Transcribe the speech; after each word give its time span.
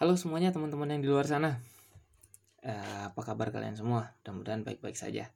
Halo 0.00 0.16
semuanya 0.16 0.48
teman-teman 0.48 0.96
yang 0.96 1.04
di 1.04 1.12
luar 1.12 1.28
sana. 1.28 1.60
Eh, 2.64 3.00
apa 3.04 3.20
kabar 3.20 3.52
kalian 3.52 3.76
semua? 3.76 4.16
Mudah-mudahan 4.24 4.64
baik-baik 4.64 4.96
saja. 4.96 5.28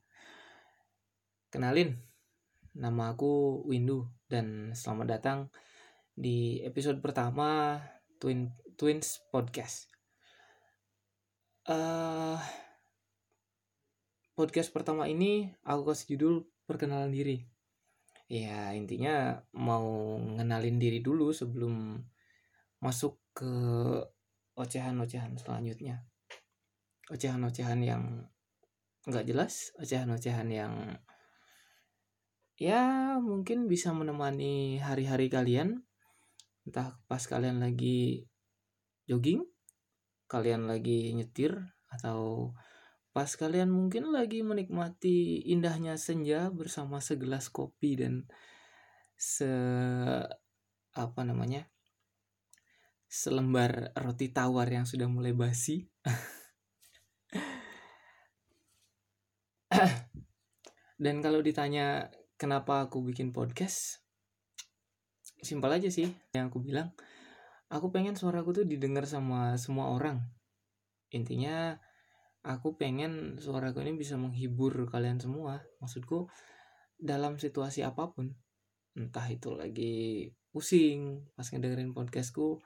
Kenalin, 1.53 2.01
nama 2.73 3.13
aku 3.13 3.61
Windu 3.69 4.09
dan 4.25 4.73
selamat 4.73 5.05
datang 5.05 5.39
di 6.17 6.65
episode 6.65 6.97
pertama 6.97 7.77
Twin 8.17 8.57
Twins 8.73 9.21
Podcast. 9.29 9.85
Eh, 11.69 12.41
podcast 14.33 14.73
pertama 14.73 15.05
ini 15.05 15.53
aku 15.61 15.93
kasih 15.93 16.17
judul 16.17 16.49
perkenalan 16.65 17.13
diri. 17.13 17.37
Ya 18.25 18.73
intinya 18.73 19.45
mau 19.53 20.17
ngenalin 20.17 20.81
diri 20.81 21.05
dulu 21.05 21.29
sebelum 21.29 22.01
masuk 22.81 23.21
ke 23.37 23.53
ocehan-ocehan 24.55 25.35
selanjutnya. 25.37 26.07
Ocehan-ocehan 27.11 27.79
yang 27.85 28.03
nggak 29.05 29.29
jelas 29.29 29.69
ocehan-ocehan 29.77 30.49
yang 30.49 30.73
ya 32.57 33.15
mungkin 33.21 33.69
bisa 33.69 33.93
menemani 33.93 34.81
hari-hari 34.81 35.29
kalian. 35.29 35.85
Entah 36.65 36.97
pas 37.05 37.21
kalian 37.21 37.61
lagi 37.61 38.25
jogging 39.05 39.45
kalian 40.25 40.65
lagi 40.65 41.13
nyetir 41.13 41.53
atau 41.93 42.51
pas 43.13 43.29
kalian 43.29 43.69
mungkin 43.69 44.09
lagi 44.11 44.41
menikmati 44.41 45.45
indahnya 45.47 45.95
senja 45.95 46.49
bersama 46.49 46.99
segelas 46.99 47.47
kopi 47.47 47.95
dan 47.95 48.27
se 49.15 49.47
apa 50.91 51.21
namanya 51.23 51.69
selembar 53.15 53.95
roti 53.95 54.27
tawar 54.27 54.67
yang 54.67 54.83
sudah 54.83 55.07
mulai 55.07 55.31
basi. 55.31 55.87
Dan 60.99 61.23
kalau 61.23 61.39
ditanya 61.39 62.11
kenapa 62.35 62.91
aku 62.91 62.99
bikin 63.07 63.31
podcast, 63.31 64.03
simpel 65.39 65.71
aja 65.71 65.87
sih 65.87 66.11
yang 66.35 66.51
aku 66.51 66.59
bilang. 66.59 66.91
Aku 67.71 67.89
pengen 67.89 68.19
suaraku 68.19 68.51
tuh 68.61 68.65
didengar 68.67 69.07
sama 69.07 69.55
semua 69.55 69.95
orang. 69.95 70.19
Intinya 71.15 71.79
aku 72.43 72.75
pengen 72.75 73.39
suaraku 73.39 73.79
ini 73.81 73.95
bisa 73.95 74.19
menghibur 74.19 74.91
kalian 74.91 75.23
semua. 75.23 75.63
Maksudku 75.79 76.27
dalam 76.99 77.39
situasi 77.39 77.81
apa 77.81 78.11
pun. 78.11 78.35
Entah 78.95 79.25
itu 79.31 79.55
lagi 79.55 80.29
pusing 80.51 81.25
pas 81.35 81.47
ngedengerin 81.51 81.91
podcastku 81.91 82.63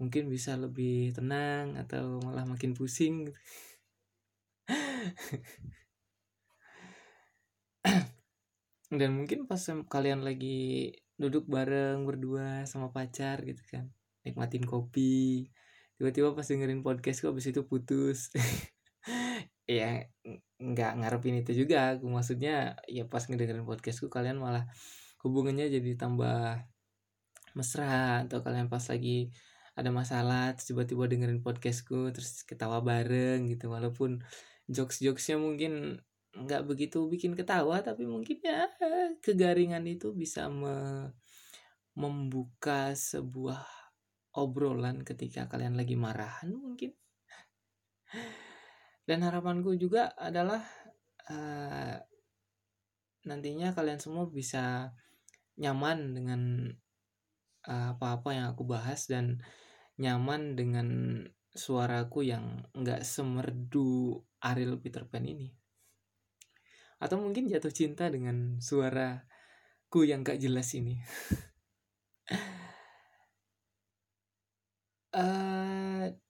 mungkin 0.00 0.32
bisa 0.32 0.56
lebih 0.56 1.12
tenang 1.12 1.76
atau 1.76 2.24
malah 2.24 2.48
makin 2.48 2.72
pusing 2.72 3.28
gitu. 3.28 3.36
dan 8.98 9.10
mungkin 9.14 9.46
pas 9.46 9.60
kalian 9.92 10.26
lagi 10.26 10.90
duduk 11.20 11.44
bareng 11.46 12.08
berdua 12.08 12.64
sama 12.64 12.88
pacar 12.90 13.44
gitu 13.44 13.60
kan 13.68 13.92
nikmatin 14.24 14.64
kopi 14.64 15.52
tiba-tiba 16.00 16.32
pas 16.32 16.48
dengerin 16.48 16.80
podcast 16.80 17.20
kok 17.20 17.36
abis 17.36 17.52
itu 17.52 17.60
putus 17.68 18.32
ya 19.68 20.08
nggak 20.58 20.92
ngarepin 20.98 21.44
itu 21.44 21.52
juga 21.54 21.94
aku 21.94 22.08
maksudnya 22.08 22.80
ya 22.88 23.04
pas 23.06 23.22
ngedengerin 23.28 23.68
podcastku 23.68 24.08
kalian 24.08 24.40
malah 24.40 24.64
hubungannya 25.22 25.68
jadi 25.68 26.00
tambah 26.00 26.64
mesra 27.54 28.24
atau 28.26 28.40
kalian 28.40 28.72
pas 28.72 28.82
lagi 28.88 29.28
ada 29.80 29.90
masalah 29.90 30.52
tiba-tiba 30.56 31.08
dengerin 31.08 31.40
podcastku 31.40 32.12
terus 32.12 32.44
ketawa 32.44 32.84
bareng 32.84 33.48
gitu. 33.48 33.72
Walaupun 33.72 34.20
jokes-jokesnya 34.68 35.40
mungkin 35.40 35.98
nggak 36.30 36.62
begitu 36.62 37.10
bikin 37.10 37.34
ketawa 37.34 37.82
tapi 37.82 38.06
mungkin 38.06 38.38
ya 38.38 38.70
kegaringan 39.18 39.82
itu 39.90 40.14
bisa 40.14 40.46
me 40.46 41.10
membuka 41.98 42.94
sebuah 42.94 43.66
obrolan 44.38 45.02
ketika 45.02 45.50
kalian 45.50 45.74
lagi 45.74 45.98
marahan 45.98 46.54
mungkin. 46.54 46.94
Dan 49.02 49.26
harapanku 49.26 49.74
juga 49.74 50.14
adalah 50.14 50.62
uh, 51.26 51.98
nantinya 53.26 53.74
kalian 53.74 53.98
semua 53.98 54.30
bisa 54.30 54.94
nyaman 55.60 56.16
dengan 56.16 56.40
eh, 57.68 57.88
apa-apa 57.92 58.32
uh, 58.32 58.34
yang 58.38 58.46
aku 58.56 58.64
bahas 58.64 59.04
dan 59.04 59.44
nyaman 60.00 60.56
dengan 60.56 60.88
suaraku 61.52 62.24
yang 62.24 62.64
nggak 62.72 63.04
semerdu 63.04 64.16
Ariel 64.40 64.80
Peter 64.80 65.04
Pan 65.04 65.28
ini. 65.28 65.52
Atau 67.00 67.20
mungkin 67.20 67.48
jatuh 67.48 67.72
cinta 67.72 68.08
dengan 68.08 68.60
suaraku 68.60 70.04
yang 70.04 70.20
gak 70.20 70.40
jelas 70.40 70.72
ini. 70.76 71.00
uh, 75.16 76.04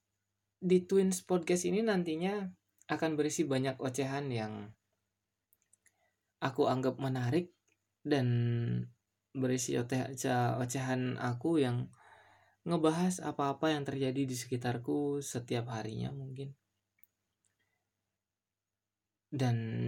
di 0.61 0.77
Twins 0.87 1.23
Podcast 1.27 1.67
ini 1.67 1.83
nantinya 1.83 2.47
akan 2.91 3.19
berisi 3.19 3.47
banyak 3.47 3.79
ocehan 3.79 4.31
yang 4.31 4.71
aku 6.43 6.67
anggap 6.67 6.99
menarik 6.99 7.55
dan 8.03 8.27
berisi 9.31 9.79
ocehan 9.79 11.15
aku 11.15 11.63
yang 11.63 11.87
ngebahas 12.67 13.21
apa-apa 13.25 13.73
yang 13.73 13.83
terjadi 13.87 14.21
di 14.25 14.35
sekitarku 14.37 15.19
setiap 15.23 15.71
harinya 15.73 16.13
mungkin. 16.13 16.53
Dan 19.31 19.87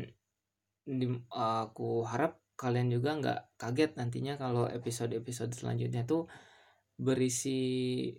di, 0.83 1.05
aku 1.33 2.07
harap 2.07 2.39
kalian 2.57 2.89
juga 2.93 3.17
nggak 3.19 3.39
kaget 3.59 3.91
nantinya 3.99 4.33
kalau 4.39 4.65
episode-episode 4.69 5.51
selanjutnya 5.53 6.07
tuh 6.07 6.29
berisi 6.95 8.11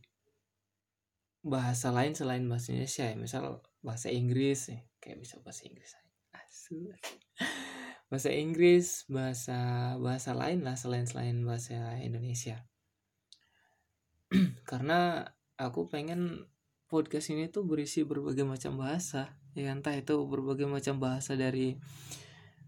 bahasa 1.45 1.93
lain 1.93 2.13
selain 2.17 2.45
bahasa 2.49 2.73
Indonesia 2.73 3.05
ya. 3.11 3.17
Misal 3.17 3.65
bahasa 3.85 4.09
Inggris 4.09 4.73
ya. 4.73 4.81
kayak 5.05 5.21
bisa 5.21 5.37
bahasa 5.45 5.69
Inggris 5.69 5.93
asu 6.65 6.89
bahasa 8.09 8.31
Inggris 8.33 9.05
bahasa 9.11 9.59
bahasa 10.01 10.33
lain 10.33 10.65
lah 10.65 10.81
selain 10.81 11.05
selain 11.05 11.37
bahasa 11.45 11.77
Indonesia 12.01 12.65
karena 14.71 15.29
aku 15.55 15.87
pengen 15.87 16.51
podcast 16.91 17.31
ini 17.31 17.51
tuh 17.51 17.67
berisi 17.67 18.03
berbagai 18.03 18.43
macam 18.43 18.79
bahasa 18.79 19.35
ya 19.55 19.71
entah 19.71 19.95
itu 19.95 20.19
berbagai 20.27 20.67
macam 20.67 20.99
bahasa 20.99 21.39
dari 21.39 21.79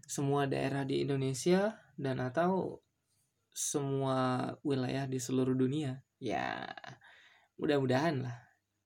semua 0.07 0.47
daerah 0.47 0.87
di 0.87 1.03
Indonesia 1.03 1.75
dan 1.99 2.23
atau 2.23 2.79
semua 3.51 4.53
wilayah 4.63 5.03
di 5.09 5.19
seluruh 5.19 5.53
dunia. 5.53 5.99
Ya 6.21 6.63
mudah-mudahan 7.59 8.23
lah. 8.23 8.37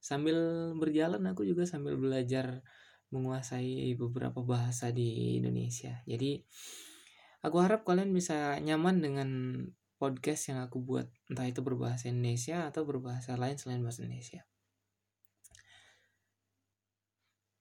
Sambil 0.01 0.71
berjalan 0.73 1.21
aku 1.29 1.45
juga 1.45 1.69
sambil 1.69 1.93
belajar 1.99 2.65
menguasai 3.13 3.93
beberapa 3.93 4.41
bahasa 4.41 4.89
di 4.89 5.37
Indonesia. 5.37 6.01
Jadi 6.09 6.41
aku 7.45 7.57
harap 7.61 7.85
kalian 7.85 8.09
bisa 8.15 8.57
nyaman 8.57 9.03
dengan 9.03 9.29
podcast 10.01 10.49
yang 10.49 10.65
aku 10.65 10.81
buat 10.81 11.05
entah 11.29 11.45
itu 11.45 11.61
berbahasa 11.61 12.09
Indonesia 12.09 12.65
atau 12.65 12.81
berbahasa 12.81 13.37
lain 13.37 13.61
selain 13.61 13.85
bahasa 13.85 14.01
Indonesia. 14.01 14.41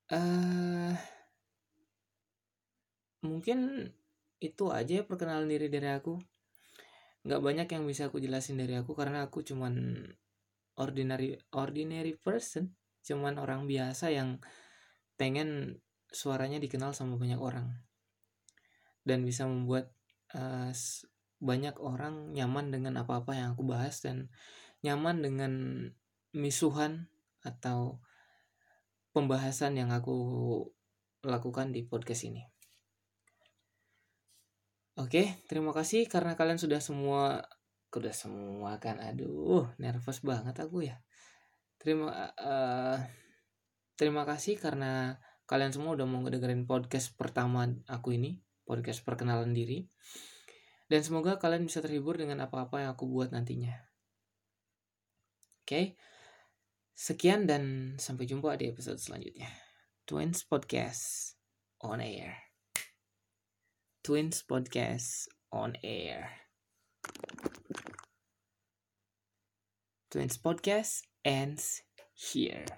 Uh, 0.09 0.97
mungkin 3.21 3.93
itu 4.41 4.73
aja 4.73 4.93
ya 4.99 5.05
perkenalan 5.05 5.53
diri 5.53 5.69
dari 5.69 5.93
aku. 5.93 6.17
Gak 7.29 7.45
banyak 7.45 7.69
yang 7.69 7.85
bisa 7.85 8.09
aku 8.09 8.17
jelasin 8.17 8.57
dari 8.57 8.73
aku 8.81 8.97
karena 8.97 9.29
aku 9.29 9.45
cuman 9.45 10.01
ordinary 10.81 11.37
ordinary 11.53 12.17
person, 12.17 12.73
cuman 13.05 13.37
orang 13.37 13.69
biasa 13.69 14.09
yang 14.17 14.41
pengen 15.21 15.77
suaranya 16.09 16.57
dikenal 16.57 16.97
sama 16.97 17.21
banyak 17.21 17.37
orang 17.37 17.69
dan 19.05 19.21
bisa 19.25 19.45
membuat 19.45 19.93
uh, 20.33 20.73
banyak 21.41 21.77
orang 21.81 22.37
nyaman 22.37 22.69
dengan 22.69 23.01
apa-apa 23.01 23.33
yang 23.33 23.57
aku 23.57 23.65
bahas 23.65 24.05
dan 24.05 24.29
nyaman 24.85 25.25
dengan 25.25 25.53
misuhan 26.37 27.09
atau 27.41 27.99
pembahasan 29.17 29.75
yang 29.75 29.91
aku 29.91 30.17
lakukan 31.25 31.73
di 31.73 31.85
podcast 31.85 32.29
ini. 32.29 32.45
Oke, 35.01 35.41
terima 35.49 35.73
kasih 35.73 36.05
karena 36.07 36.37
kalian 36.37 36.61
sudah 36.61 36.79
semua 36.85 37.41
udah 37.91 38.15
semua 38.15 38.77
kan? 38.77 39.01
Aduh 39.01 39.67
nervous 39.81 40.21
banget 40.21 40.55
aku 40.61 40.85
ya. 40.87 41.01
Terima 41.81 42.31
uh, 42.37 43.01
terima 43.97 44.29
kasih 44.29 44.61
karena 44.61 45.17
kalian 45.49 45.73
semua 45.73 45.97
udah 45.97 46.05
mau 46.05 46.21
ngedengerin 46.23 46.69
podcast 46.69 47.17
pertama 47.17 47.67
aku 47.89 48.15
ini 48.15 48.39
podcast 48.69 49.03
perkenalan 49.03 49.51
diri 49.51 49.89
dan 50.91 51.01
semoga 51.07 51.39
kalian 51.39 51.71
bisa 51.71 51.79
terhibur 51.79 52.19
dengan 52.19 52.43
apa-apa 52.43 52.83
yang 52.83 52.91
aku 52.99 53.07
buat 53.07 53.31
nantinya. 53.31 53.79
Oke. 55.63 55.71
Okay? 55.71 55.87
sekian 57.01 57.49
dan 57.49 57.97
sampai 57.97 58.29
jumpa 58.29 58.61
di 58.61 58.69
episode 58.69 59.01
selanjutnya 59.01 59.49
Twins 60.05 60.45
Podcast 60.45 61.33
on 61.81 61.97
air 61.97 62.37
Twins 64.05 64.45
Podcast 64.45 65.33
on 65.49 65.81
air 65.81 66.45
Twins 70.13 70.37
Podcast 70.37 71.09
ends 71.25 71.81
here 72.13 72.69